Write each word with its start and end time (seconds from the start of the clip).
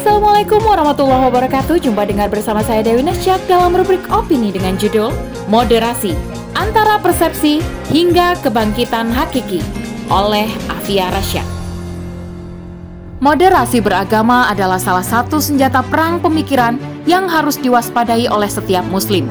Assalamualaikum 0.00 0.64
warahmatullahi 0.64 1.28
wabarakatuh. 1.28 1.76
Jumpa 1.76 2.08
dengan 2.08 2.32
bersama 2.32 2.64
saya 2.64 2.80
Dewi 2.80 3.04
Nasjak 3.04 3.36
dalam 3.44 3.76
rubrik 3.76 4.00
opini 4.08 4.48
dengan 4.48 4.72
judul 4.80 5.12
Moderasi 5.52 6.16
Antara 6.56 6.96
Persepsi 7.04 7.60
Hingga 7.92 8.40
Kebangkitan 8.40 9.12
Hakiki 9.12 9.60
oleh 10.08 10.48
Afia 10.72 11.12
Rasya 11.12 11.44
Moderasi 13.20 13.84
beragama 13.84 14.48
adalah 14.48 14.80
salah 14.80 15.04
satu 15.04 15.36
senjata 15.36 15.84
perang 15.84 16.16
pemikiran 16.16 16.80
yang 17.04 17.28
harus 17.28 17.60
diwaspadai 17.60 18.24
oleh 18.32 18.48
setiap 18.48 18.88
muslim. 18.88 19.28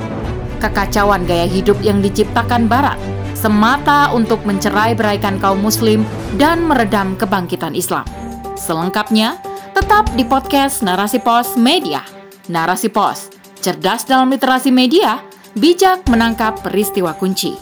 Kekacauan 0.61 1.25
gaya 1.25 1.49
hidup 1.49 1.81
yang 1.81 1.97
diciptakan 1.97 2.69
barat 2.69 3.01
semata 3.33 4.13
untuk 4.13 4.45
mencerai 4.45 4.93
beraikan 4.93 5.41
kaum 5.41 5.65
muslim 5.65 6.05
dan 6.37 6.61
meredam 6.61 7.17
kebangkitan 7.17 7.73
Islam. 7.73 8.05
Selengkapnya, 8.53 9.48
tetap 9.79 10.11
di 10.11 10.27
podcast 10.27 10.83
Narasi 10.83 11.23
Pos 11.23 11.55
Media. 11.55 12.03
Narasi 12.51 12.91
Pos, 12.91 13.31
cerdas 13.63 14.03
dalam 14.03 14.27
literasi 14.27 14.75
media, 14.75 15.23
bijak 15.55 16.03
menangkap 16.11 16.59
peristiwa 16.59 17.15
kunci. 17.15 17.55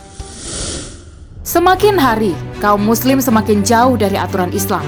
Semakin 1.45 1.93
hari, 1.93 2.33
kaum 2.57 2.81
muslim 2.81 3.21
semakin 3.21 3.61
jauh 3.61 3.93
dari 4.01 4.17
aturan 4.17 4.49
Islam. 4.49 4.81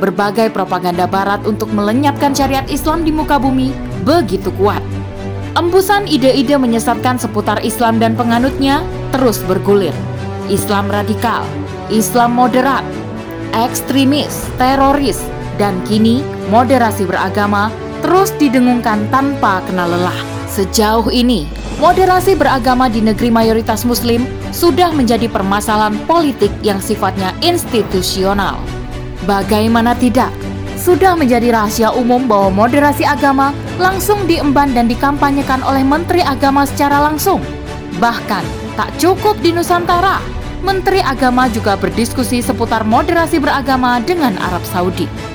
Berbagai 0.00 0.48
propaganda 0.56 1.04
barat 1.04 1.44
untuk 1.44 1.68
melenyapkan 1.68 2.32
syariat 2.32 2.64
Islam 2.72 3.04
di 3.04 3.12
muka 3.12 3.36
bumi 3.36 3.76
begitu 4.08 4.48
kuat. 4.56 4.80
Embusan 5.60 6.08
ide-ide 6.08 6.56
menyesatkan 6.56 7.20
seputar 7.20 7.60
Islam 7.60 8.00
dan 8.00 8.16
penganutnya 8.16 8.80
terus 9.12 9.36
bergulir. 9.44 9.92
Islam 10.48 10.88
radikal, 10.88 11.44
Islam 11.92 12.40
moderat, 12.40 12.88
ekstremis, 13.52 14.48
teroris, 14.56 15.20
dan 15.60 15.84
kini 15.84 16.24
moderasi 16.48 17.04
beragama 17.04 17.68
terus 18.00 18.32
didengungkan 18.40 19.04
tanpa 19.12 19.60
kenal 19.68 19.92
lelah. 19.92 20.16
Sejauh 20.48 21.12
ini, 21.12 21.46
moderasi 21.78 22.34
beragama 22.34 22.88
di 22.88 23.04
negeri 23.04 23.28
mayoritas 23.28 23.84
muslim 23.84 24.24
sudah 24.50 24.90
menjadi 24.90 25.28
permasalahan 25.28 25.94
politik 26.08 26.50
yang 26.64 26.80
sifatnya 26.80 27.36
institusional. 27.44 28.58
Bagaimana 29.28 29.94
tidak, 29.94 30.32
sudah 30.80 31.14
menjadi 31.14 31.52
rahasia 31.52 31.92
umum 31.92 32.24
bahwa 32.24 32.66
moderasi 32.66 33.04
agama 33.04 33.52
langsung 33.76 34.24
diemban 34.24 34.72
dan 34.72 34.88
dikampanyekan 34.88 35.60
oleh 35.62 35.84
Menteri 35.84 36.24
Agama 36.24 36.64
secara 36.64 37.04
langsung. 37.04 37.44
Bahkan, 38.00 38.42
tak 38.74 38.90
cukup 38.96 39.36
di 39.44 39.52
Nusantara, 39.52 40.18
Menteri 40.64 41.04
Agama 41.04 41.46
juga 41.52 41.76
berdiskusi 41.76 42.40
seputar 42.40 42.82
moderasi 42.82 43.38
beragama 43.38 44.00
dengan 44.02 44.34
Arab 44.40 44.64
Saudi. 44.66 45.29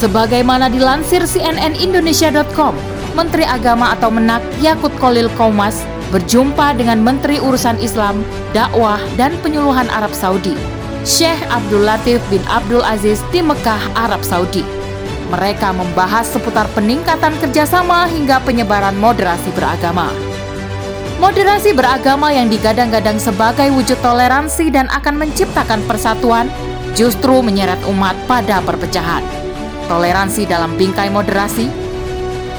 Sebagaimana 0.00 0.72
dilansir 0.72 1.28
CNN 1.28 1.76
Indonesia.com, 1.76 2.72
Menteri 3.12 3.44
Agama 3.44 3.92
atau 3.92 4.08
Menak 4.08 4.40
Yakut 4.64 4.88
Kolil 4.96 5.28
Kaumas 5.36 5.84
berjumpa 6.08 6.72
dengan 6.72 7.04
Menteri 7.04 7.36
Urusan 7.36 7.76
Islam, 7.84 8.24
Dakwah, 8.56 8.96
dan 9.20 9.36
Penyuluhan 9.44 9.92
Arab 9.92 10.08
Saudi, 10.16 10.56
Syekh 11.04 11.36
Abdul 11.52 11.84
Latif 11.84 12.16
bin 12.32 12.40
Abdul 12.48 12.80
Aziz 12.80 13.20
di 13.28 13.44
Mekah, 13.44 13.92
Arab 13.92 14.24
Saudi. 14.24 14.64
Mereka 15.28 15.76
membahas 15.76 16.32
seputar 16.32 16.64
peningkatan 16.72 17.36
kerjasama 17.36 18.08
hingga 18.08 18.40
penyebaran 18.40 18.96
moderasi 18.96 19.52
beragama. 19.52 20.08
Moderasi 21.20 21.76
beragama 21.76 22.32
yang 22.32 22.48
digadang-gadang 22.48 23.20
sebagai 23.20 23.68
wujud 23.76 24.00
toleransi 24.00 24.72
dan 24.72 24.88
akan 24.88 25.28
menciptakan 25.28 25.84
persatuan 25.84 26.48
justru 26.96 27.44
menyeret 27.44 27.78
umat 27.84 28.16
pada 28.24 28.64
perpecahan 28.64 29.49
toleransi 29.90 30.46
dalam 30.46 30.78
bingkai 30.78 31.10
moderasi? 31.10 31.66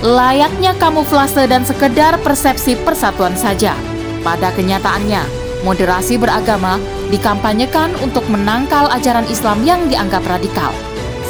Layaknya 0.03 0.75
kamuflase 0.75 1.47
dan 1.47 1.63
sekedar 1.63 2.19
persepsi 2.19 2.75
persatuan 2.83 3.39
saja. 3.39 3.71
Pada 4.19 4.51
kenyataannya, 4.51 5.23
moderasi 5.63 6.19
beragama 6.19 6.75
dikampanyekan 7.07 7.95
untuk 8.03 8.27
menangkal 8.27 8.91
ajaran 8.91 9.25
Islam 9.31 9.63
yang 9.63 9.87
dianggap 9.87 10.27
radikal. 10.27 10.75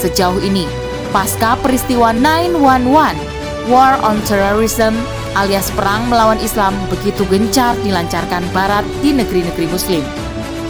Sejauh 0.01 0.41
ini, 0.41 0.65
pasca 1.13 1.53
peristiwa 1.61 2.09
911, 2.17 3.69
War 3.69 4.01
on 4.01 4.17
Terrorism 4.25 4.97
alias 5.37 5.71
perang 5.71 6.11
melawan 6.11 6.39
Islam 6.43 6.75
begitu 6.91 7.23
gencar 7.31 7.77
dilancarkan 7.85 8.43
Barat 8.51 8.83
di 8.99 9.15
negeri-negeri 9.15 9.67
Muslim, 9.69 10.03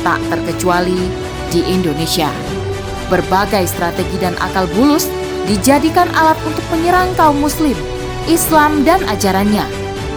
tak 0.05 0.21
terkecuali 0.29 0.99
di 1.49 1.65
Indonesia. 1.65 2.29
Berbagai 3.09 3.67
strategi 3.67 4.17
dan 4.21 4.37
akal 4.39 4.69
bulus 4.71 5.09
dijadikan 5.49 6.09
alat 6.13 6.37
untuk 6.45 6.65
menyerang 6.73 7.09
kaum 7.17 7.37
muslim, 7.39 7.77
Islam 8.29 8.85
dan 8.85 9.01
ajarannya. 9.09 9.65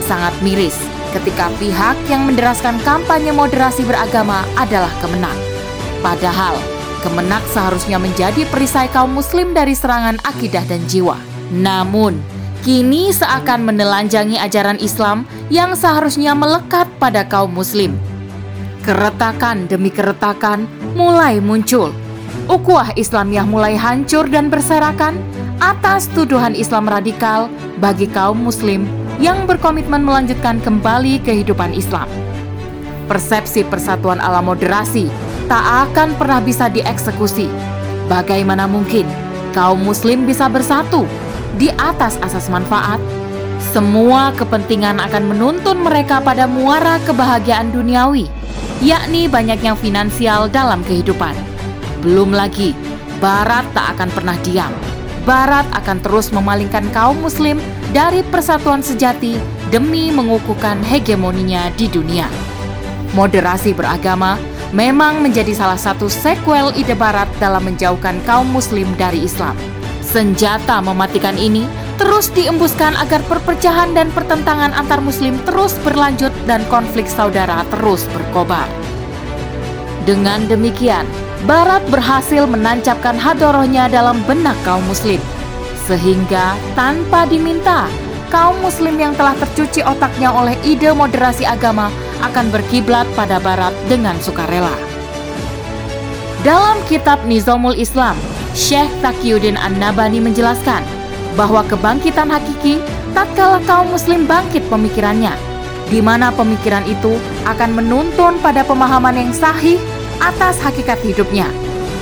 Sangat 0.05 0.37
miris 0.45 0.77
ketika 1.15 1.49
pihak 1.63 1.97
yang 2.11 2.27
menderaskan 2.27 2.83
kampanye 2.83 3.31
moderasi 3.31 3.87
beragama 3.87 4.43
adalah 4.59 4.91
Kemenak. 4.99 5.39
Padahal, 6.03 6.59
Kemenak 7.01 7.45
seharusnya 7.53 8.01
menjadi 8.01 8.45
perisai 8.49 8.91
kaum 8.91 9.15
muslim 9.15 9.53
dari 9.53 9.77
serangan 9.77 10.19
akidah 10.25 10.65
dan 10.67 10.83
jiwa. 10.91 11.17
Namun, 11.53 12.19
kini 12.67 13.13
seakan 13.13 13.69
menelanjangi 13.69 14.41
ajaran 14.41 14.81
Islam 14.81 15.29
yang 15.53 15.77
seharusnya 15.77 16.33
melekat 16.33 16.89
pada 16.97 17.23
kaum 17.29 17.53
muslim. 17.53 17.95
Keretakan 18.85 19.69
demi 19.69 19.89
keretakan 19.89 20.69
mulai 20.93 21.41
muncul 21.41 22.04
Ukuah 22.45 22.93
Islamiyah 22.93 23.49
mulai 23.49 23.73
hancur 23.73 24.29
dan 24.29 24.53
berserakan 24.53 25.17
atas 25.65 26.13
tuduhan 26.13 26.53
Islam 26.53 26.85
radikal 26.85 27.49
bagi 27.81 28.05
kaum 28.05 28.37
muslim 28.37 28.85
yang 29.17 29.49
berkomitmen 29.49 30.05
melanjutkan 30.05 30.61
kembali 30.61 31.25
kehidupan 31.25 31.73
Islam. 31.73 32.05
Persepsi 33.09 33.65
persatuan 33.65 34.21
ala 34.21 34.45
moderasi 34.45 35.09
tak 35.49 35.89
akan 35.89 36.21
pernah 36.21 36.45
bisa 36.45 36.69
dieksekusi. 36.69 37.49
Bagaimana 38.13 38.69
mungkin 38.69 39.09
kaum 39.57 39.81
muslim 39.81 40.29
bisa 40.29 40.45
bersatu 40.45 41.09
di 41.57 41.73
atas 41.81 42.21
asas 42.21 42.53
manfaat? 42.53 43.01
Semua 43.73 44.37
kepentingan 44.37 45.01
akan 45.01 45.33
menuntun 45.33 45.81
mereka 45.81 46.21
pada 46.21 46.45
muara 46.45 47.01
kebahagiaan 47.09 47.73
duniawi, 47.73 48.29
yakni 48.85 49.33
banyaknya 49.33 49.73
finansial 49.73 50.53
dalam 50.53 50.85
kehidupan 50.85 51.54
belum 52.05 52.37
lagi, 52.37 52.77
Barat 53.25 53.65
tak 53.73 53.97
akan 53.97 54.13
pernah 54.13 54.37
diam. 54.45 54.69
Barat 55.25 55.65
akan 55.73 56.05
terus 56.05 56.29
memalingkan 56.29 56.85
kaum 56.93 57.17
muslim 57.25 57.57
dari 57.97 58.21
persatuan 58.29 58.85
sejati 58.85 59.41
demi 59.73 60.13
mengukuhkan 60.13 60.85
hegemoninya 60.85 61.73
di 61.73 61.89
dunia. 61.89 62.29
Moderasi 63.17 63.73
beragama 63.73 64.37
memang 64.77 65.25
menjadi 65.25 65.57
salah 65.57 65.81
satu 65.81 66.13
sequel 66.13 66.77
ide 66.77 66.93
barat 66.93 67.31
dalam 67.41 67.65
menjauhkan 67.65 68.21
kaum 68.29 68.45
muslim 68.53 68.93
dari 69.01 69.25
Islam. 69.25 69.57
Senjata 70.05 70.85
mematikan 70.85 71.41
ini 71.41 71.65
terus 71.97 72.29
diembuskan 72.37 72.93
agar 73.01 73.25
perpecahan 73.25 73.97
dan 73.97 74.13
pertentangan 74.13 74.77
antar 74.77 75.01
muslim 75.01 75.41
terus 75.49 75.73
berlanjut 75.81 76.35
dan 76.45 76.61
konflik 76.69 77.09
saudara 77.09 77.65
terus 77.73 78.05
berkobar. 78.13 78.84
Dengan 80.05 80.45
demikian, 80.45 81.09
Barat 81.45 81.85
berhasil 81.93 82.49
menancapkan 82.49 83.21
hadorohnya 83.21 83.85
dalam 83.93 84.17
benak 84.25 84.57
kaum 84.65 84.81
muslim. 84.89 85.21
Sehingga 85.85 86.57
tanpa 86.73 87.29
diminta, 87.29 87.85
kaum 88.33 88.57
muslim 88.65 88.97
yang 88.97 89.13
telah 89.13 89.37
tercuci 89.37 89.85
otaknya 89.85 90.33
oleh 90.33 90.57
ide 90.65 90.89
moderasi 90.97 91.45
agama 91.45 91.93
akan 92.25 92.49
berkiblat 92.49 93.05
pada 93.13 93.37
barat 93.45 93.77
dengan 93.93 94.17
sukarela. 94.25 94.73
Dalam 96.41 96.81
kitab 96.89 97.21
Nizamul 97.29 97.77
Islam, 97.77 98.17
Syekh 98.57 98.89
Taqiyuddin 99.05 99.61
An-Nabani 99.61 100.25
menjelaskan 100.25 100.81
bahwa 101.37 101.61
kebangkitan 101.69 102.33
hakiki 102.33 102.81
tatkala 103.13 103.61
kaum 103.69 103.93
muslim 103.93 104.25
bangkit 104.25 104.65
pemikirannya, 104.73 105.37
di 105.93 106.01
mana 106.01 106.33
pemikiran 106.33 106.89
itu 106.89 107.21
akan 107.45 107.77
menuntun 107.77 108.41
pada 108.41 108.65
pemahaman 108.65 109.21
yang 109.21 109.33
sahih 109.37 109.77
atas 110.23 110.61
hakikat 110.63 111.01
hidupnya, 111.03 111.49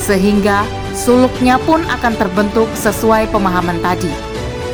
sehingga 0.03 0.67
suluknya 0.93 1.57
pun 1.63 1.81
akan 1.89 2.13
terbentuk 2.17 2.69
sesuai 2.77 3.31
pemahaman 3.33 3.79
tadi. 3.81 4.11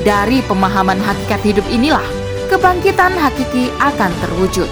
Dari 0.02 0.40
pemahaman 0.46 0.98
hakikat 1.02 1.40
hidup 1.42 1.66
inilah 1.68 2.04
kebangkitan 2.48 3.12
hakiki 3.14 3.68
akan 3.78 4.10
terwujud. 4.24 4.70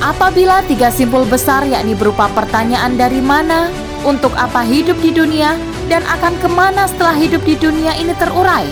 Apabila 0.00 0.64
tiga 0.64 0.88
simpul 0.88 1.28
besar 1.28 1.64
yakni 1.68 1.92
berupa 1.92 2.28
pertanyaan 2.32 2.96
dari 2.96 3.20
mana, 3.20 3.68
untuk 4.00 4.32
apa 4.32 4.64
hidup 4.64 4.96
di 5.04 5.12
dunia, 5.12 5.60
dan 5.92 6.00
akan 6.08 6.32
ke 6.40 6.48
mana 6.48 6.88
setelah 6.88 7.16
hidup 7.16 7.44
di 7.44 7.52
dunia 7.56 7.92
ini 8.00 8.16
terurai, 8.16 8.64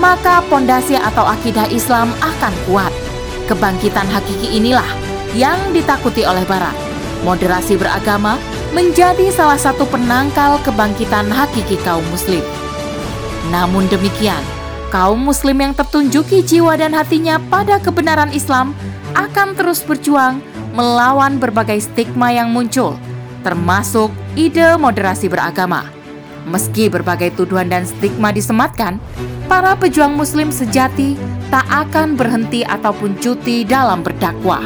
maka 0.00 0.40
pondasi 0.48 0.96
atau 0.96 1.28
akidah 1.28 1.68
Islam 1.68 2.08
akan 2.24 2.54
kuat. 2.64 2.92
Kebangkitan 3.44 4.08
hakiki 4.08 4.56
inilah 4.56 4.86
yang 5.36 5.58
ditakuti 5.76 6.24
oleh 6.24 6.46
Barat 6.48 6.89
moderasi 7.22 7.76
beragama 7.76 8.40
menjadi 8.72 9.28
salah 9.34 9.58
satu 9.58 9.84
penangkal 9.88 10.56
kebangkitan 10.62 11.28
hakiki 11.28 11.76
kaum 11.82 12.04
muslim. 12.08 12.42
Namun 13.50 13.88
demikian, 13.90 14.40
kaum 14.94 15.18
muslim 15.18 15.58
yang 15.58 15.74
tertunjuki 15.74 16.44
jiwa 16.44 16.78
dan 16.78 16.94
hatinya 16.94 17.42
pada 17.50 17.82
kebenaran 17.82 18.30
Islam 18.30 18.76
akan 19.18 19.58
terus 19.58 19.82
berjuang 19.82 20.38
melawan 20.70 21.42
berbagai 21.42 21.82
stigma 21.82 22.30
yang 22.30 22.54
muncul, 22.54 22.94
termasuk 23.42 24.14
ide 24.38 24.78
moderasi 24.78 25.26
beragama. 25.26 25.90
Meski 26.46 26.88
berbagai 26.88 27.34
tuduhan 27.36 27.68
dan 27.68 27.84
stigma 27.84 28.30
disematkan, 28.30 29.02
para 29.50 29.74
pejuang 29.74 30.14
muslim 30.14 30.54
sejati 30.54 31.18
tak 31.50 31.66
akan 31.66 32.14
berhenti 32.14 32.62
ataupun 32.62 33.18
cuti 33.18 33.66
dalam 33.66 34.06
berdakwah. 34.06 34.62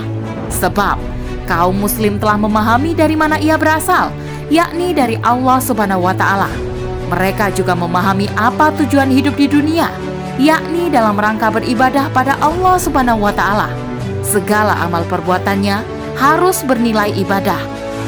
Sebab 0.52 1.13
kaum 1.44 1.76
muslim 1.76 2.20
telah 2.20 2.36
memahami 2.40 2.96
dari 2.96 3.14
mana 3.14 3.36
ia 3.40 3.54
berasal, 3.56 4.10
yakni 4.48 4.92
dari 4.92 5.16
Allah 5.22 5.60
Subhanahu 5.60 6.04
wa 6.04 6.14
taala. 6.16 6.50
Mereka 7.12 7.52
juga 7.52 7.76
memahami 7.76 8.26
apa 8.34 8.72
tujuan 8.80 9.12
hidup 9.12 9.36
di 9.36 9.46
dunia, 9.46 9.92
yakni 10.40 10.88
dalam 10.88 11.14
rangka 11.14 11.52
beribadah 11.52 12.08
pada 12.10 12.34
Allah 12.40 12.76
Subhanahu 12.80 13.22
wa 13.22 13.32
taala. 13.32 13.68
Segala 14.24 14.74
amal 14.82 15.04
perbuatannya 15.06 15.84
harus 16.16 16.64
bernilai 16.64 17.12
ibadah, 17.14 17.60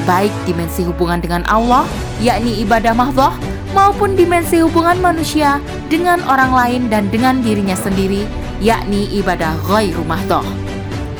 baik 0.09 0.33
dimensi 0.49 0.83
hubungan 0.83 1.21
dengan 1.21 1.45
Allah, 1.47 1.85
yakni 2.25 2.65
ibadah 2.65 2.97
mahdoh, 2.97 3.35
maupun 3.77 4.17
dimensi 4.17 4.65
hubungan 4.65 4.97
manusia 4.99 5.61
dengan 5.93 6.25
orang 6.25 6.53
lain 6.57 6.83
dan 6.89 7.13
dengan 7.13 7.45
dirinya 7.45 7.77
sendiri, 7.77 8.25
yakni 8.65 9.07
ibadah 9.21 9.53
ghairu 9.69 10.03
mahdoh. 10.09 10.66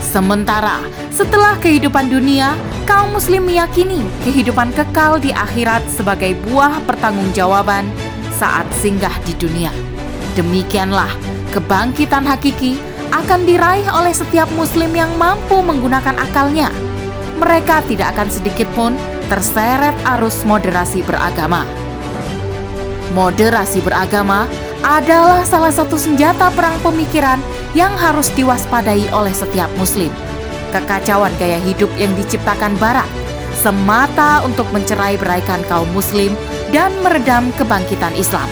Sementara 0.07 0.87
setelah 1.11 1.59
kehidupan 1.59 2.07
dunia, 2.07 2.55
kaum 2.87 3.11
muslim 3.19 3.43
meyakini 3.43 4.07
kehidupan 4.23 4.71
kekal 4.71 5.19
di 5.19 5.35
akhirat 5.35 5.83
sebagai 5.91 6.39
buah 6.47 6.79
pertanggungjawaban 6.87 7.91
saat 8.39 8.71
singgah 8.79 9.13
di 9.27 9.35
dunia. 9.35 9.75
Demikianlah 10.39 11.11
kebangkitan 11.51 12.23
hakiki 12.23 12.79
akan 13.11 13.49
diraih 13.49 13.87
oleh 13.91 14.15
setiap 14.15 14.47
muslim 14.55 14.95
yang 14.95 15.11
mampu 15.19 15.59
menggunakan 15.59 16.15
akalnya. 16.23 16.71
Mereka 17.43 17.85
tidak 17.91 18.15
akan 18.17 18.29
sedikit 18.31 18.69
pun 18.79 18.95
terseret 19.27 19.97
arus 20.17 20.47
moderasi 20.47 21.03
beragama. 21.03 21.67
Moderasi 23.13 23.83
beragama 23.83 24.47
adalah 24.87 25.43
salah 25.43 25.75
satu 25.75 25.99
senjata 25.99 26.47
perang 26.55 26.79
pemikiran 26.79 27.43
yang 27.75 27.91
harus 27.99 28.31
diwaspadai 28.39 29.11
oleh 29.11 29.35
setiap 29.35 29.67
muslim. 29.75 30.15
Kekacauan 30.71 31.35
gaya 31.43 31.59
hidup 31.67 31.91
yang 31.99 32.15
diciptakan 32.15 32.79
barat 32.79 33.11
semata 33.59 34.47
untuk 34.47 34.71
mencerai 34.71 35.19
beraikan 35.19 35.59
kaum 35.67 35.91
muslim 35.91 36.39
dan 36.71 36.95
meredam 37.03 37.51
kebangkitan 37.59 38.15
Islam. 38.15 38.47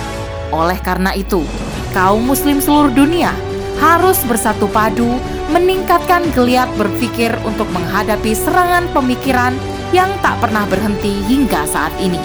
Oleh 0.51 0.81
karena 0.83 1.15
itu, 1.15 1.47
kaum 1.95 2.27
muslim 2.27 2.59
seluruh 2.59 2.91
dunia 2.91 3.31
harus 3.79 4.19
bersatu 4.27 4.67
padu 4.75 5.15
meningkatkan 5.55 6.27
geliat 6.35 6.67
berpikir 6.75 7.31
untuk 7.47 7.71
menghadapi 7.71 8.35
serangan 8.35 8.91
pemikiran 8.91 9.55
yang 9.95 10.11
tak 10.19 10.35
pernah 10.43 10.67
berhenti 10.67 11.15
hingga 11.31 11.63
saat 11.71 11.95
ini. 12.03 12.19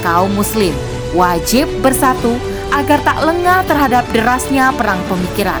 Kaum 0.00 0.32
muslim 0.32 0.72
wajib 1.12 1.68
bersatu 1.84 2.36
agar 2.72 3.00
tak 3.04 3.18
lengah 3.24 3.64
terhadap 3.64 4.04
derasnya 4.12 4.70
perang 4.76 5.00
pemikiran. 5.08 5.60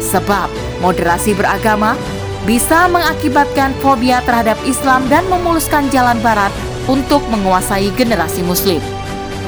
Sebab 0.00 0.48
moderasi 0.80 1.34
beragama 1.34 1.98
bisa 2.46 2.86
mengakibatkan 2.86 3.74
fobia 3.82 4.22
terhadap 4.22 4.54
Islam 4.62 5.02
dan 5.10 5.26
memuluskan 5.26 5.90
jalan 5.90 6.16
barat 6.22 6.54
untuk 6.86 7.20
menguasai 7.26 7.90
generasi 7.98 8.46
muslim. 8.46 8.78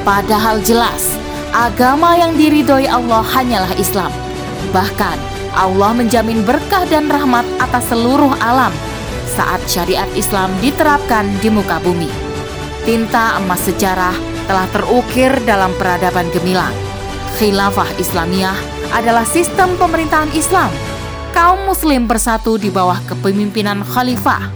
Padahal 0.03 0.59
jelas, 0.67 1.15
agama 1.55 2.19
yang 2.19 2.35
diridhoi 2.35 2.91
Allah 2.91 3.23
hanyalah 3.23 3.71
Islam. 3.79 4.11
Bahkan, 4.75 5.17
Allah 5.55 5.91
menjamin 5.95 6.43
berkah 6.43 6.83
dan 6.91 7.07
rahmat 7.07 7.47
atas 7.57 7.89
seluruh 7.89 8.35
alam 8.43 8.71
saat 9.33 9.63
syariat 9.65 10.07
Islam 10.19 10.51
diterapkan 10.59 11.25
di 11.39 11.47
muka 11.47 11.79
bumi. 11.79 12.11
Tinta 12.83 13.39
emas 13.39 13.63
sejarah 13.63 14.13
telah 14.45 14.67
terukir 14.75 15.31
dalam 15.47 15.71
peradaban 15.79 16.27
gemilang 16.35 16.88
Khilafah 17.39 17.87
Islamiyah 17.95 18.51
adalah 18.91 19.23
sistem 19.23 19.71
pemerintahan 19.79 20.27
Islam. 20.35 20.67
Kaum 21.31 21.71
muslim 21.71 22.03
bersatu 22.03 22.59
di 22.59 22.67
bawah 22.67 22.99
kepemimpinan 23.07 23.79
khalifah. 23.79 24.51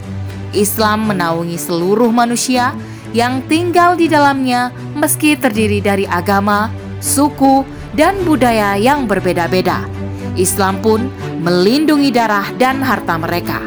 Islam 0.52 1.08
menaungi 1.08 1.56
seluruh 1.56 2.12
manusia 2.12 2.76
yang 3.16 3.40
tinggal 3.48 3.96
di 3.96 4.12
dalamnya 4.12 4.76
meski 5.00 5.40
terdiri 5.40 5.80
dari 5.80 6.04
agama, 6.04 6.68
suku, 7.00 7.64
dan 7.96 8.20
budaya 8.28 8.76
yang 8.76 9.08
berbeda-beda. 9.08 9.88
Islam 10.36 10.84
pun 10.84 11.08
melindungi 11.40 12.12
darah 12.12 12.52
dan 12.60 12.84
harta 12.84 13.16
mereka. 13.16 13.64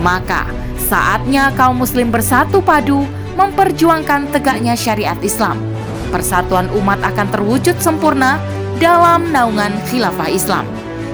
Maka, 0.00 0.48
saatnya 0.88 1.52
kaum 1.52 1.84
muslim 1.84 2.08
bersatu 2.08 2.64
padu 2.64 3.04
memperjuangkan 3.36 4.32
tegaknya 4.32 4.72
syariat 4.72 5.20
Islam. 5.20 5.73
Persatuan 6.14 6.70
umat 6.78 7.02
akan 7.02 7.26
terwujud 7.34 7.74
sempurna 7.82 8.38
dalam 8.78 9.34
naungan 9.34 9.74
khilafah 9.90 10.30
Islam, 10.30 10.62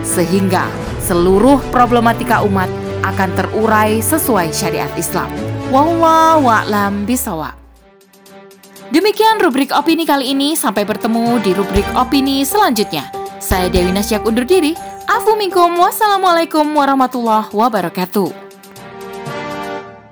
sehingga 0.05 0.69
seluruh 1.09 1.57
problematika 1.73 2.45
umat 2.45 2.69
akan 3.01 3.33
terurai 3.33 4.05
sesuai 4.05 4.53
syariat 4.53 4.93
Islam. 5.01 5.33
Wallahu 5.73 6.45
a'lam 6.45 7.09
bisawab. 7.09 7.57
Demikian 8.93 9.41
rubrik 9.41 9.73
opini 9.73 10.05
kali 10.05 10.37
ini, 10.37 10.53
sampai 10.53 10.85
bertemu 10.85 11.41
di 11.41 11.57
rubrik 11.57 11.89
opini 11.97 12.45
selanjutnya. 12.45 13.09
Saya 13.41 13.73
Dewi 13.73 13.97
Nasyak 13.97 14.29
undur 14.29 14.45
diri. 14.45 14.77
Afu 15.09 15.33
minkum, 15.41 15.81
wassalamualaikum 15.81 16.77
warahmatullahi 16.77 17.49
wabarakatuh. 17.49 18.50